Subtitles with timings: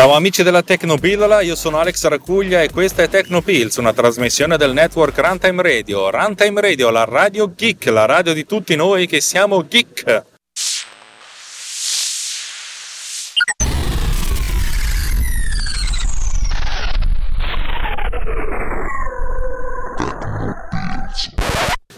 [0.00, 4.72] Ciao amici della Tecnopillola, io sono Alex Racuglia e questa è Tecnopills, una trasmissione del
[4.72, 6.08] network Runtime Radio.
[6.08, 10.24] Runtime Radio, la radio geek, la radio di tutti noi che siamo geek.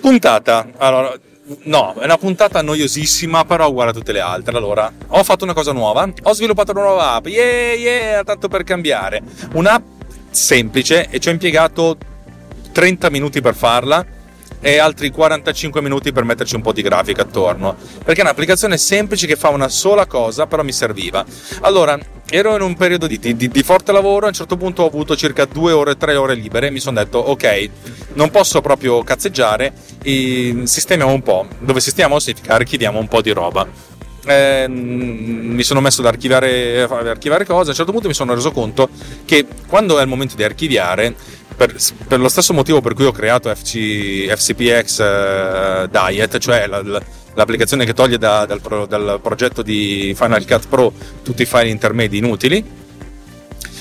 [0.00, 0.73] Puntata.
[0.79, 1.16] Allora,
[1.64, 4.57] no, è una puntata noiosissima, però uguale a tutte le altre.
[4.57, 8.64] Allora, ho fatto una cosa nuova, ho sviluppato una nuova app, yeah, yeah, tanto per
[8.64, 9.22] cambiare.
[9.54, 9.85] Un'app
[10.31, 11.96] semplice e ci ho impiegato
[12.73, 14.04] 30 minuti per farla
[14.62, 17.76] e altri 45 minuti per metterci un po' di grafica attorno.
[18.04, 21.25] Perché è un'applicazione semplice che fa una sola cosa, però mi serviva.
[21.62, 21.98] Allora,
[22.30, 25.17] ero in un periodo di, di, di forte lavoro, a un certo punto ho avuto
[25.17, 27.70] circa 2 ore, 3 ore libere, mi sono detto ok,
[28.14, 31.46] non posso proprio cazzeggiare, sistemiamo un po'.
[31.58, 33.91] Dove sistemiamo significa archiviamo un po' di roba.
[34.25, 37.67] Eh, mi sono messo ad archiviare, archiviare cose.
[37.67, 38.89] A un certo punto mi sono reso conto
[39.25, 41.17] che quando è il momento di archiviare,
[41.55, 41.75] per,
[42.06, 47.03] per, lo stesso motivo per cui ho creato FC, FCPX uh, Diet, cioè la, la,
[47.34, 51.69] l'applicazione che toglie da, dal, pro, dal, progetto di Final Cut Pro tutti i file
[51.69, 52.64] intermedi inutili,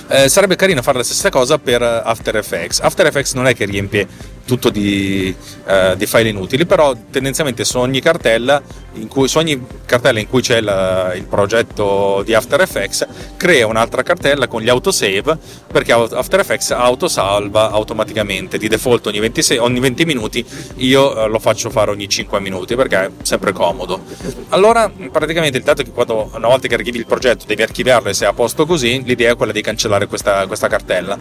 [0.08, 2.80] eh, sarebbe carino fare la stessa cosa per After Effects.
[2.82, 4.08] After Effects non è che riempie
[4.46, 5.34] tutto di,
[5.66, 8.62] uh, di, file inutili, però tendenzialmente su ogni cartella
[9.08, 14.04] cui, su ogni cartella in cui c'è la, il progetto di After Effects crea un'altra
[14.04, 15.38] cartella con gli autosave
[15.72, 18.58] perché After Effects autosalva automaticamente.
[18.58, 20.46] Di default ogni 26, ogni 20 minuti
[20.78, 24.02] io uh, lo faccio fare ogni 5 minuti perché è sempre comodo.
[24.50, 28.10] Allora praticamente il dato è che quando, una volta che archivi il progetto devi archiviarlo
[28.10, 31.18] e sei a posto così l'idea è quella di cancellare questa, questa cartella.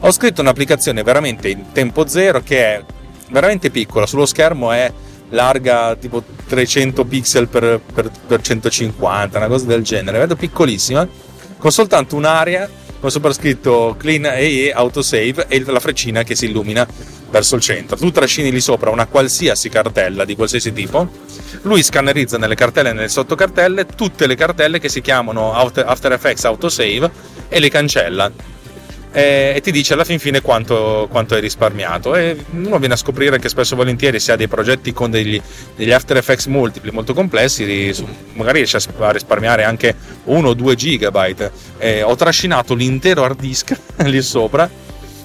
[0.00, 2.84] Ho scritto un'applicazione veramente in tempo zero che è
[3.30, 4.92] veramente piccola, sullo schermo è
[5.30, 11.06] larga tipo 300 pixel per, per, per 150, una cosa del genere, vedo piccolissima,
[11.58, 12.68] con soltanto un'area
[13.00, 16.86] con sopra scritto clean AE autosave e la freccina che si illumina
[17.30, 17.96] verso il centro.
[17.96, 21.08] Tu trascini lì sopra una qualsiasi cartella di qualsiasi tipo,
[21.62, 26.44] lui scannerizza nelle cartelle e nelle sottocartelle tutte le cartelle che si chiamano After Effects
[26.44, 27.10] autosave
[27.48, 28.30] e le cancella
[29.12, 32.14] e, e ti dice alla fin fine quanto, quanto, hai risparmiato.
[32.14, 35.40] E uno viene a scoprire che spesso e volentieri se ha dei progetti con degli,
[35.76, 37.92] degli After Effects multipli molto complessi
[38.34, 39.94] magari riesce a risparmiare anche
[40.24, 41.50] 1 o 2 gigabyte.
[41.78, 44.68] Eh, ho trascinato l'intero hard disk lì sopra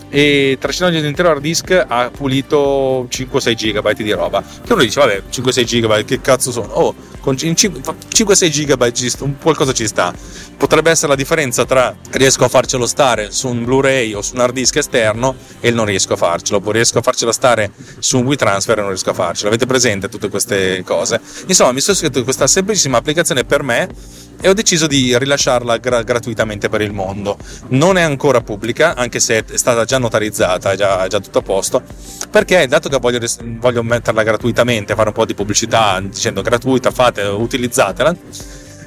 [0.09, 4.41] e trascinando l'intero hard disk ha pulito 5-6 gigabyte di roba.
[4.41, 6.73] Che uno dice vabbè 5-6 gigabyte che cazzo sono?
[6.73, 9.09] Oh con 5-6 gigabyte
[9.41, 10.13] qualcosa ci sta
[10.55, 14.41] potrebbe essere la differenza tra riesco a farcelo stare su un Blu-ray o su un
[14.41, 18.25] hard disk esterno e non riesco a farcelo, oppure riesco a farcelo stare su un
[18.25, 19.49] WeTransfer e non riesco a farcelo.
[19.49, 21.19] Avete presente tutte queste cose?
[21.47, 23.89] Insomma, mi sono scritto questa semplicissima applicazione per me
[24.41, 27.37] e ho deciso di rilasciarla gra- gratuitamente per il mondo.
[27.69, 31.39] Non è ancora pubblica, anche se è stata già notarizzata, è già, è già tutto
[31.39, 31.81] a posto,
[32.29, 33.19] perché dato che voglio,
[33.59, 38.15] voglio metterla gratuitamente, fare un po' di pubblicità dicendo gratuita, fate, utilizzatela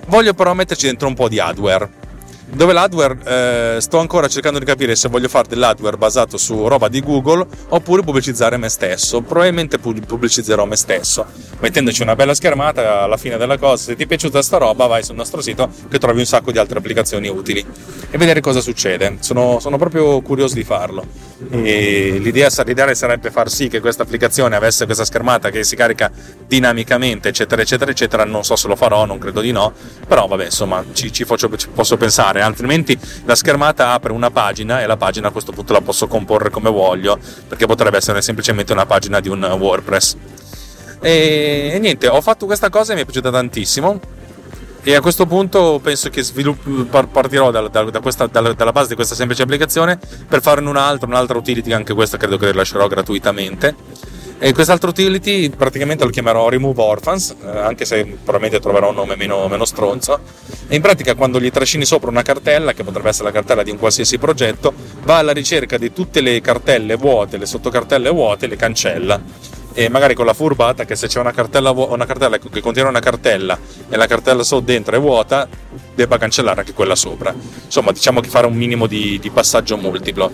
[0.09, 2.06] Voglio però metterci dentro un po' di hardware.
[2.50, 6.88] Dove l'hardware eh, sto ancora cercando di capire se voglio fare dell'hardware basato su roba
[6.88, 9.20] di Google oppure pubblicizzare me stesso.
[9.20, 11.26] Probabilmente pubblicizzerò me stesso,
[11.60, 13.84] mettendoci una bella schermata alla fine della cosa.
[13.84, 16.59] Se ti è piaciuta sta roba, vai sul nostro sito che trovi un sacco di
[16.59, 17.64] altre applicazioni utili
[18.10, 19.19] e vedere cosa succede.
[19.20, 21.28] Sono, sono proprio curioso di farlo.
[21.50, 26.10] E l'idea, l'ideale sarebbe far sì che questa applicazione avesse questa schermata che si carica
[26.47, 28.25] dinamicamente, eccetera, eccetera, eccetera.
[28.25, 29.72] Non so se lo farò, non credo di no,
[30.06, 32.43] però vabbè, insomma, ci, ci, faccio, ci posso pensare.
[32.43, 36.50] Altrimenti la schermata apre una pagina e la pagina a questo punto la posso comporre
[36.50, 40.16] come voglio, perché potrebbe essere semplicemente una pagina di un WordPress.
[41.00, 44.00] E, e niente, ho fatto questa cosa e mi è piaciuta tantissimo
[44.83, 46.25] e a questo punto penso che
[47.11, 51.06] partirò da, da, da questa, da, dalla base di questa semplice applicazione per farne un'altra,
[51.06, 53.75] un'altra utility, anche questa credo che rilascerò gratuitamente.
[54.41, 59.16] E quest'altro utility praticamente lo chiamerò Remove Orphans, eh, anche se probabilmente troverò un nome
[59.16, 60.21] meno, meno, stronzo.
[60.69, 63.72] E in pratica quando gli trascini sopra una cartella, che potrebbe essere la cartella di
[63.72, 64.72] un qualsiasi progetto,
[65.03, 70.15] va alla ricerca di tutte le cartelle vuote, le sottocartelle vuote le cancella e magari
[70.15, 73.57] con la furbata che se c'è una cartella, una cartella che contiene una cartella
[73.89, 75.48] e la cartella sotto dentro è vuota
[75.95, 77.33] debba cancellare anche quella sopra.
[77.65, 80.33] Insomma diciamo che fare un minimo di, di passaggio multiplo.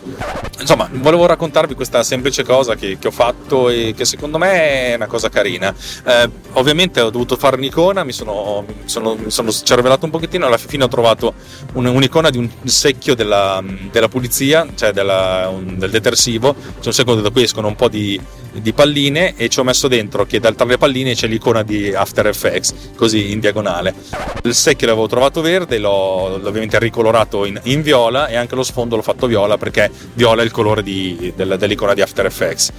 [0.60, 4.94] Insomma volevo raccontarvi questa semplice cosa che, che, ho fatto e che secondo me è
[4.94, 5.74] una cosa carina.
[6.06, 10.84] Eh, ovviamente ho dovuto fare un'icona mi sono, sono, sono cervellato un pochettino alla fine
[10.84, 11.34] ho trovato
[11.74, 16.54] un, un'icona di un secchio della, della pulizia cioè della, un, del detersivo.
[16.80, 18.18] C'è un secchio da cui escono un po' di
[18.60, 22.26] di palline e ci ho messo dentro che tra le palline c'è l'icona di After
[22.26, 23.94] Effects, così in diagonale.
[24.42, 28.62] Il secchio l'avevo trovato verde, l'ho, l'ho ovviamente ricolorato in, in, viola e anche lo
[28.62, 32.72] sfondo l'ho fatto viola perché viola è il colore di, del, dell'icona di After Effects.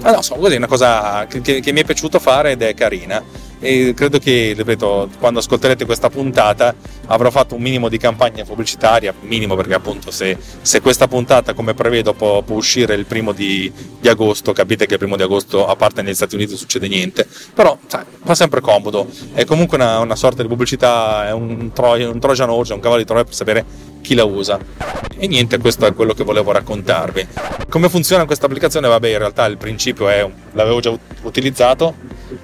[0.00, 2.62] Ma no, insomma, così è una cosa che, che, che mi è piaciuto fare ed
[2.62, 3.22] è carina
[3.60, 6.74] e credo che, ripeto, quando ascolterete questa puntata
[7.06, 11.74] avrò fatto un minimo di campagna pubblicitaria, minimo perché appunto se, se questa puntata come
[11.74, 13.70] prevedo può, può uscire il primo di,
[14.00, 17.26] di, agosto, capite che il primo di agosto a parte negli Stati Uniti succede niente,
[17.54, 22.02] però sai, fa sempre comodo, è comunque una, una sorta di pubblicità, è un, troy,
[22.04, 23.64] un Trojan Horse, un cavallo di Troia per sapere
[24.00, 24.58] chi la usa.
[25.18, 27.26] E niente, questo è quello che volevo raccontarvi.
[27.68, 28.88] Come funziona questa applicazione?
[28.88, 31.94] Vabbè, in realtà il principio è, l'avevo già utilizzato,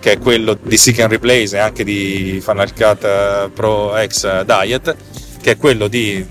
[0.07, 4.45] che è quello di Seek and Replace e anche di Final Cut eh, Pro X
[4.45, 4.95] Diet,
[5.43, 6.25] che è quello di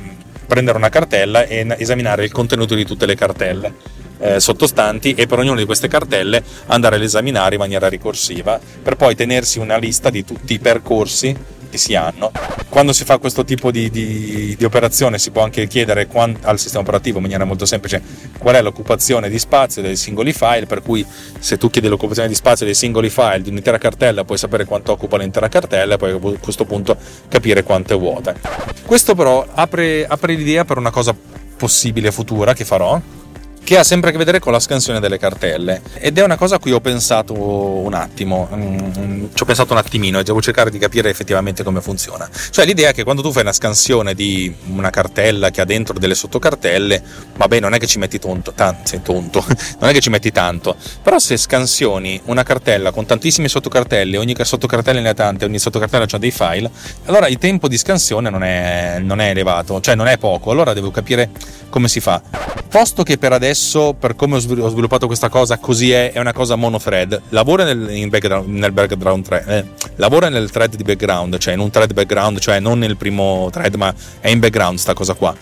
[0.47, 3.73] prendere una cartella e esaminare il contenuto di tutte le cartelle
[4.19, 8.95] eh, sottostanti e per ognuna di queste cartelle andare ad esaminare in maniera ricorsiva per
[8.95, 12.31] poi tenersi una lista di tutti i percorsi che si hanno.
[12.69, 16.59] Quando si fa questo tipo di, di, di operazione si può anche chiedere quant, al
[16.59, 18.01] sistema operativo in maniera molto semplice
[18.37, 21.05] qual è l'occupazione di spazio dei singoli file, per cui
[21.39, 24.91] se tu chiedi l'occupazione di spazio dei singoli file di un'intera cartella puoi sapere quanto
[24.91, 26.97] occupa l'intera cartella e poi a questo punto
[27.27, 28.33] capire quanto è vuota.
[28.85, 31.15] Questo però apre, apre l'idea per una cosa
[31.57, 32.99] possibile futura che farò
[33.65, 36.55] che ha sempre a che vedere con la scansione delle cartelle ed è una cosa
[36.55, 40.69] a cui ho pensato un attimo, mm, ci ho pensato un attimino e devo cercare
[40.69, 42.29] di capire effettivamente come funziona.
[42.51, 45.97] Cioè l'idea è che quando tu fai una scansione di una cartella che ha dentro
[45.97, 47.03] delle sottocartelle,
[47.37, 49.43] vabbè non è che ci metti tonto, tanto, tonto,
[49.81, 54.35] non è che ci metti tanto, però se scansioni una cartella con tantissime sottocartelle, ogni
[54.39, 56.69] sottocartella ne ha tante, ogni sottocartella ha dei file,
[57.05, 60.73] allora il tempo di scansione non è, non è elevato, cioè non è poco, allora
[60.73, 61.31] devo capire
[61.69, 62.21] come si fa.
[62.75, 63.54] Posto che per adesso,
[63.97, 68.47] per come ho sviluppato questa cosa, così è, è una cosa monothread, lavora nel, background,
[68.47, 69.65] nel background thread, eh,
[69.95, 73.73] lavora nel thread di background, cioè in un thread background, cioè non nel primo thread,
[73.75, 75.35] ma è in background sta cosa qua.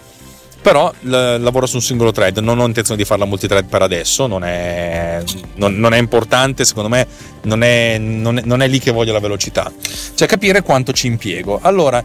[0.61, 4.27] Però l- lavoro su un singolo thread, non ho intenzione di farla multithread per adesso,
[4.27, 5.21] non è,
[5.55, 7.05] non, non è importante, secondo me
[7.41, 9.69] non è, non, è, non è lì che voglio la velocità.
[10.13, 11.59] Cioè capire quanto ci impiego.
[11.61, 12.01] Allora,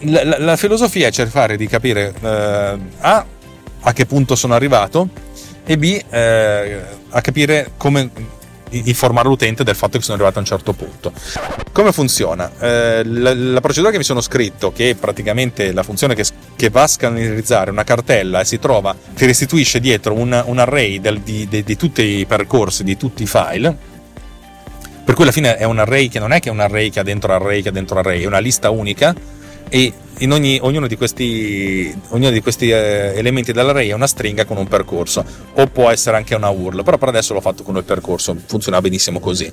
[0.00, 3.26] la, la, la, filosofia è cercare di capire eh, A
[3.86, 5.08] a che punto sono arrivato
[5.66, 6.80] e B eh,
[7.10, 8.10] a capire come
[8.70, 11.12] informare l'utente del fatto che sono arrivato a un certo punto.
[11.72, 12.50] Come funziona?
[12.58, 16.24] Eh, la, la, procedura che mi sono scritto, che è praticamente la funzione che,
[16.54, 21.00] che, va a scannerizzare una cartella e si trova, ti restituisce dietro un, un array
[21.00, 23.76] del, di, di, di, tutti i percorsi, di tutti i file,
[25.04, 27.00] per cui alla fine è un array che non è che è un array che
[27.00, 29.14] ha dentro array che ha dentro array, è una lista unica
[29.68, 34.46] e in ogni, ognuno di questi, ognuno di questi eh, elementi dell'array è una stringa
[34.46, 35.24] con un percorso
[35.54, 38.80] o può essere anche una URL però per adesso l'ho fatto con il percorso funziona
[38.80, 39.50] benissimo così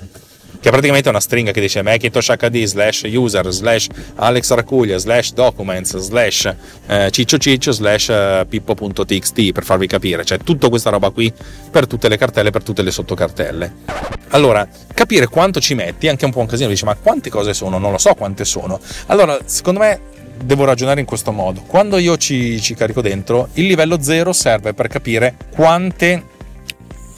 [0.64, 5.34] che praticamente è una stringa che dice Macintosh HD slash user slash Alex Racuglia slash
[5.34, 6.54] documents slash
[6.86, 10.24] eh, ciccio ciccio slash eh, pippo.txt per farvi capire.
[10.24, 11.30] Cioè tutta questa roba qui
[11.70, 13.74] per tutte le cartelle per tutte le sottocartelle.
[14.28, 16.70] Allora capire quanto ci metti è anche un po' un casino.
[16.70, 17.76] Dice ma quante cose sono?
[17.76, 18.80] Non lo so quante sono.
[19.08, 20.00] Allora secondo me
[20.42, 21.60] devo ragionare in questo modo.
[21.66, 26.22] Quando io ci, ci carico dentro, il livello 0 serve per capire quante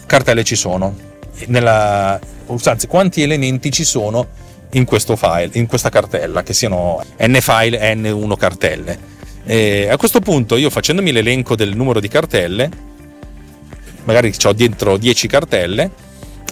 [0.04, 1.05] cartelle ci sono,
[1.46, 2.18] nella,
[2.64, 4.26] anzi quanti elementi ci sono
[4.72, 9.14] in questo file, in questa cartella, che siano n file, n1 cartelle.
[9.44, 12.68] E a questo punto io facendomi l'elenco del numero di cartelle,
[14.04, 15.90] magari ho dentro 10 cartelle,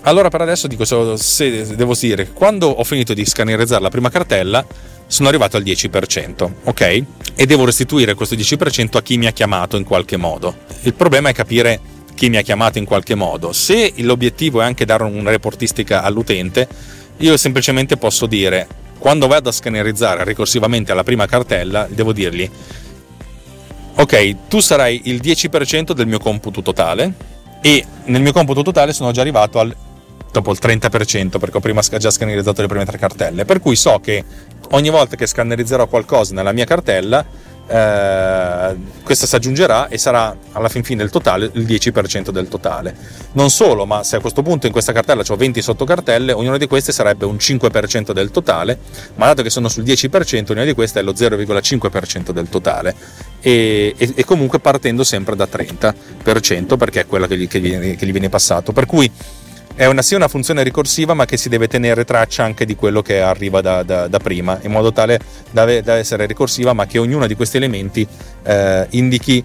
[0.03, 0.85] allora per adesso dico
[1.17, 4.65] se devo dire quando ho finito di scannerizzare la prima cartella
[5.07, 7.03] sono arrivato al 10%, ok?
[7.35, 10.55] E devo restituire questo 10% a chi mi ha chiamato in qualche modo.
[10.83, 11.81] Il problema è capire
[12.15, 13.53] chi mi ha chiamato in qualche modo.
[13.53, 16.69] Se l'obiettivo è anche dare una reportistica all'utente,
[17.19, 18.67] io semplicemente posso dire,
[18.99, 22.49] quando vado a scannerizzare ricorsivamente alla prima cartella, devo dirgli,
[23.97, 27.13] ok, tu sarai il 10% del mio computo totale
[27.61, 29.75] e nel mio computo totale sono già arrivato al
[30.35, 34.01] dopo il 30% perché ho prima già scannerizzato le prime tre cartelle per cui so
[34.01, 34.25] che
[34.71, 37.25] ogni volta che scannerizzerò qualcosa nella mia cartella,
[37.67, 42.95] eh, questa si aggiungerà e sarà alla fin fine il totale il 10% del totale.
[43.33, 46.67] Non solo, ma se a questo punto in questa cartella ho 20 sottocartelle, ognuna di
[46.67, 48.79] queste sarebbe un 5% del totale,
[49.17, 52.95] ma dato che sono sul 10%, ognuna di queste è lo 0,5% del totale.
[53.41, 57.97] E, e, e, comunque partendo sempre da 30% perché è quella che gli, che gli,
[57.97, 58.73] che gli viene passato.
[58.73, 59.11] Per cui
[59.77, 63.03] è una, sì una funzione ricorsiva ma che si deve tenere traccia anche di quello
[63.03, 65.19] che arriva da, da, da prima in modo tale
[65.51, 68.07] da, da, essere ricorsiva ma che ognuno di questi elementi
[68.45, 69.43] eh, indichi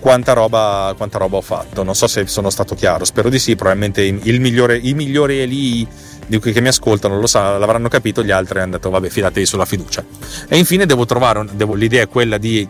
[0.00, 1.82] quanta roba, quanta roba ho fatto.
[1.82, 3.56] Non so se sono stato chiaro, spero di sì.
[3.56, 5.88] Probabilmente il migliore, i migliori lì
[6.28, 10.04] che mi ascoltano lo sa, l'avranno capito, gli altri hanno detto vabbè fidatevi sulla fiducia.
[10.48, 12.68] E infine devo trovare, un, devo, l'idea è quella di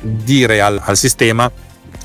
[0.00, 1.50] dire al, al, sistema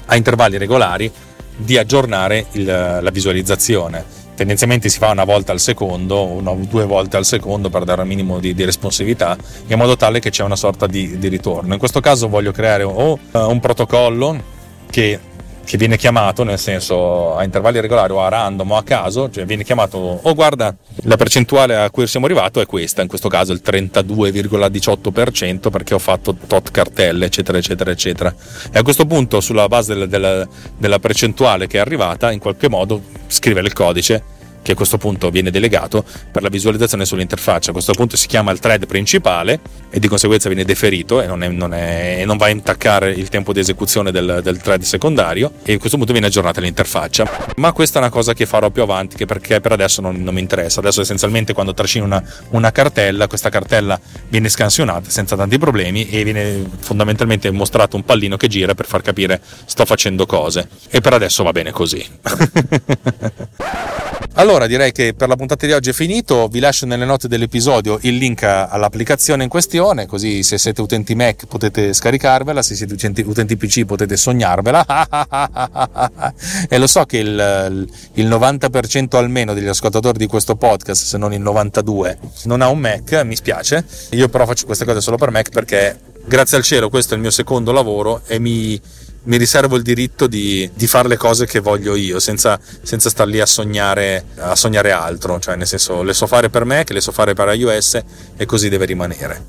[0.06, 1.12] a intervalli regolari
[1.56, 4.23] di aggiornare il, la visualizzazione.
[4.36, 8.08] Tendenzialmente si fa una volta al secondo, una, due volte al secondo per dare un
[8.08, 9.38] minimo di, di, responsività,
[9.68, 11.74] in modo tale che c'è una sorta di, di ritorno.
[11.74, 14.52] In questo caso voglio creare o uh, un protocollo
[14.90, 15.20] che
[15.65, 19.46] che viene chiamato nel senso a intervalli regolari o a random o a caso, cioè
[19.46, 23.53] viene chiamato oh guarda la percentuale a cui siamo arrivati è questa, in questo caso
[23.53, 28.36] il 32,18% perché ho fatto tot cartelle eccetera eccetera eccetera
[28.72, 32.70] e a questo punto sulla base della, della, della percentuale che è arrivata in qualche
[32.70, 37.70] modo scrivere il codice che a questo punto viene delegato per la visualizzazione sull'interfaccia.
[37.70, 39.60] A questo punto si chiama il thread principale
[39.91, 43.29] e di conseguenza viene deferito e non, è, non, è, non va a intaccare il
[43.29, 47.51] tempo di esecuzione del, del, thread secondario e a questo punto viene aggiornata l'interfaccia.
[47.58, 50.39] Ma questa è una cosa che farò più avanti perché per adesso non, non mi
[50.39, 50.79] interessa.
[50.79, 56.24] Adesso essenzialmente quando trascino una, una, cartella, questa cartella viene scansionata senza tanti problemi e
[56.24, 60.70] viene fondamentalmente mostrato un pallino che gira per far capire sto facendo cose.
[60.89, 62.05] E per adesso va bene così.
[64.36, 68.00] Allora direi che per la puntata di oggi è finito, vi lascio nelle note dell'episodio
[68.02, 73.22] il link all'applicazione in questione, così se siete utenti Mac potete scaricarvela, se siete utenti,
[73.22, 74.84] utenti PC potete sognarvela.
[76.68, 81.32] e lo so che il, il 90% almeno degli ascoltatori di questo podcast, se non
[81.32, 85.30] il 92%, non ha un Mac, mi spiace, io però faccio queste cose solo per
[85.30, 88.82] Mac perché grazie al cielo questo è il mio secondo lavoro e mi
[89.25, 93.27] mi riservo il diritto di, di fare le cose che voglio io, senza, senza star
[93.27, 96.94] lì a sognare, a sognare altro, cioè nel senso le so fare per me, che
[96.94, 98.01] le so fare per iOS
[98.36, 99.46] e così deve rimanere.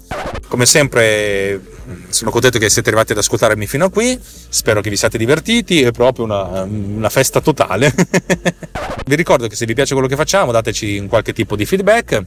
[0.49, 1.61] Come sempre
[2.09, 5.83] sono contento che siete arrivati ad ascoltarmi fino a qui, spero che vi siate divertiti,
[5.83, 7.93] è proprio una, una festa totale.
[9.07, 12.25] vi ricordo che se vi piace quello che facciamo dateci un qualche tipo di feedback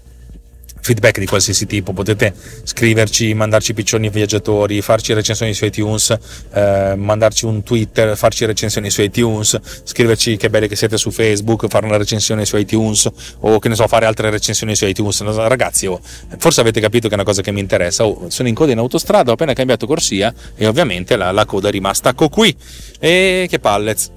[0.79, 6.15] feedback di qualsiasi tipo, potete scriverci, mandarci piccioni viaggiatori, farci recensioni su iTunes,
[6.53, 11.67] eh, mandarci un Twitter, farci recensioni su iTunes, scriverci che belli che siete su Facebook,
[11.67, 15.21] fare una recensione su iTunes o che ne so, fare altre recensioni su iTunes.
[15.21, 15.99] Ragazzi, oh,
[16.37, 18.05] forse avete capito che è una cosa che mi interessa.
[18.05, 21.69] Oh, sono in coda in autostrada, ho appena cambiato corsia e ovviamente la, la coda
[21.69, 22.55] è rimasta qui.
[22.99, 24.11] E che pallets.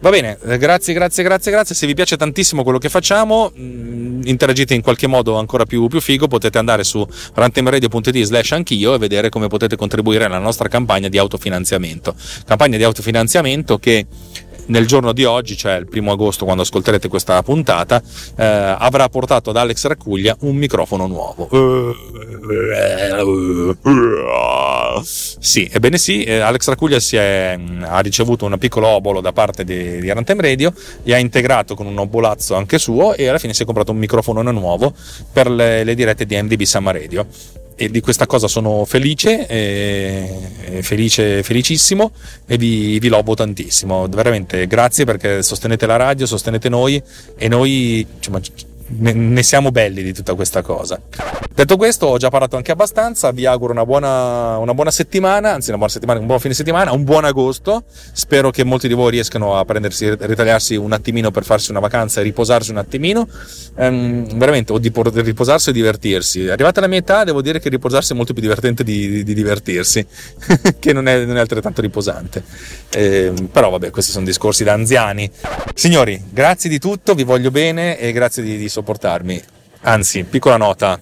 [0.00, 1.74] Va bene, grazie, grazie, grazie, grazie.
[1.74, 6.00] Se vi piace tantissimo quello che facciamo, mm, interagite in qualche modo ancora più, più
[6.06, 11.08] figo, potete andare su rantemradio.it slash anch'io e vedere come potete contribuire alla nostra campagna
[11.08, 12.14] di autofinanziamento.
[12.46, 14.06] Campagna di autofinanziamento che
[14.66, 18.02] nel giorno di oggi, cioè il primo agosto, quando ascolterete questa puntata,
[18.36, 21.48] eh, avrà portato ad Alex Raccuglia un microfono nuovo.
[25.38, 29.64] Sì, ebbene sì, eh, Alex Raccuglia è, mm, ha ricevuto un piccolo obolo da parte
[29.64, 33.54] di, di Arantem Radio, e ha integrato con un obolazzo anche suo e alla fine
[33.54, 34.94] si è comprato un microfono nuovo
[35.32, 37.26] per le, le dirette di MDB Summer Radio
[37.76, 42.10] e di questa cosa sono felice, eh, felice felicissimo
[42.46, 44.08] e vi, vi, lobo tantissimo.
[44.08, 47.00] Veramente grazie perché sostenete la radio, sostenete noi
[47.36, 48.06] e noi
[48.88, 51.00] insomma, ne, siamo belli di tutta questa cosa.
[51.54, 53.30] Detto questo, ho già parlato anche abbastanza.
[53.30, 56.92] Vi auguro una buona, una buona settimana, anzi, una buona settimana, un buon fine settimana,
[56.92, 57.84] un buon agosto.
[58.12, 62.20] Spero che molti di voi riescano a prendersi, ritagliarsi un attimino per farsi una vacanza
[62.20, 63.26] e riposarsi un attimino.
[63.76, 66.48] Ehm, veramente, o di riposarsi o divertirsi.
[66.48, 69.34] Arrivata alla mia età, devo dire che riposarsi è molto più divertente di, di, di
[69.34, 70.06] divertirsi,
[70.78, 72.42] che non è, non è, altrettanto riposante.
[72.90, 75.30] Ehm, però, vabbè, questi sono discorsi da anziani.
[75.74, 79.42] Signori, grazie di tutto, vi voglio bene e grazie di, di sopportarmi.
[79.82, 81.00] Anzi, piccola nota.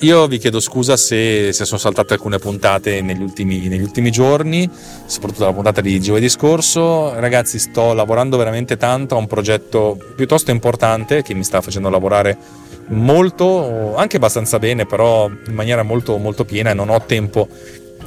[0.00, 4.68] Io vi chiedo scusa se, se sono saltate alcune puntate negli ultimi, negli ultimi, giorni,
[5.06, 7.14] soprattutto la puntata di giovedì scorso.
[7.14, 12.36] Ragazzi, sto lavorando veramente tanto a un progetto piuttosto importante che mi sta facendo lavorare
[12.88, 17.46] molto, anche abbastanza bene, però in maniera molto, molto piena e non ho tempo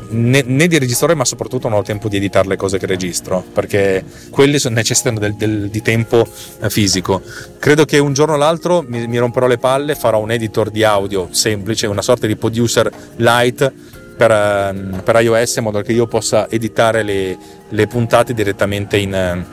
[0.10, 3.44] né, né, di registrare, ma soprattutto non ho tempo di editare le cose che registro,
[3.54, 6.28] perché quelle necessitano del, del, di tempo
[6.62, 7.22] eh, fisico.
[7.60, 10.84] Credo che un giorno o l'altro mi, mi romperò le palle, farò un editor di
[10.84, 13.74] audio semplice, una sorta di producer light
[14.16, 17.38] per, ehm, per, iOS in modo che io possa editare le,
[17.70, 19.46] le puntate direttamente in,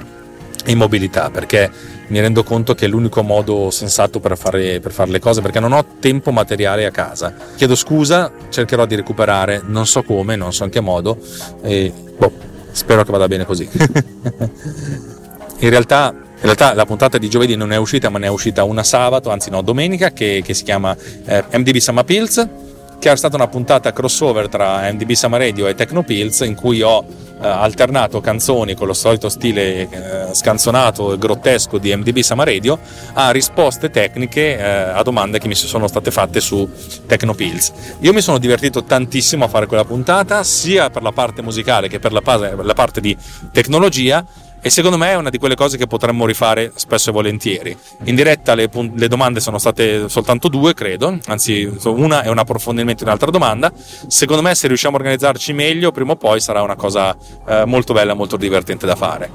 [0.66, 1.70] in mobilità perché
[2.08, 5.60] mi rendo conto che è l'unico modo sensato per fare, per fare, le cose perché
[5.60, 7.34] non ho tempo materiale a casa.
[7.56, 11.16] Chiedo scusa, cercherò di recuperare, non so come, non so in che modo
[11.62, 12.32] e boh,
[12.70, 13.66] spero che vada bene così.
[15.58, 18.62] in, realtà, in realtà la puntata di giovedì non è uscita, ma ne è uscita
[18.64, 22.48] una sabato, anzi no, domenica, che, che si chiama eh, MDB Summer Pills
[23.02, 27.04] che è stata una puntata crossover tra MDB Summer Radio e Tecnopills in cui ho
[27.42, 32.78] eh, alternato canzoni con lo solito stile eh, scanzonato e grottesco di MDB Summer Radio
[33.14, 36.70] a risposte tecniche eh, a domande che mi sono state fatte su
[37.04, 37.72] Tecnopills.
[38.02, 41.98] Io mi sono divertito tantissimo a fare quella puntata, sia per la parte musicale che
[41.98, 42.22] per la,
[42.62, 43.16] la parte di
[43.50, 44.24] tecnologia
[44.64, 47.76] e secondo me è una di quelle cose che potremmo rifare spesso e volentieri.
[48.04, 53.02] In diretta le, le, domande sono state soltanto due, credo, anzi una è un approfondimento
[53.02, 53.72] in un'altra domanda.
[54.06, 57.16] Secondo me se riusciamo a organizzarci meglio, prima o poi sarà una cosa
[57.46, 59.30] eh, molto bella, molto divertente da fare.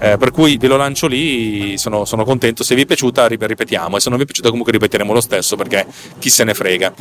[0.00, 2.64] Eh, per cui ve lo lancio lì, sono, sono, contento.
[2.64, 3.98] Se vi è piaciuta, ripetiamo.
[3.98, 5.86] E se non vi è piaciuta, comunque ripeteremo lo stesso perché
[6.18, 6.92] chi se ne frega.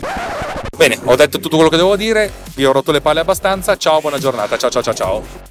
[0.77, 2.31] Bene, ho detto tutto quello che devo dire.
[2.53, 3.75] Vi ho rotto le palle abbastanza.
[3.75, 4.55] Ciao, buona giornata.
[4.55, 5.50] Ciao, ciao, ciao, ciao.